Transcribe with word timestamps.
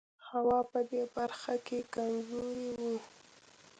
هوا 0.29 0.59
په 0.71 0.79
دې 0.89 1.03
برخه 1.15 1.55
کې 1.65 1.79
کمزوری 1.93 2.69
و. 2.79 2.81